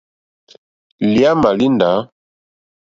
Lǐǃáámà 1.11 1.49
líndǎ. 1.59 1.93